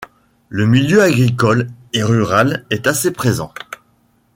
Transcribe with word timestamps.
Le 0.49 0.65
milieu 0.65 1.03
agricole 1.03 1.67
et 1.93 2.01
rural 2.01 2.65
est 2.71 2.87
assez 2.87 3.11
présent. 3.11 3.53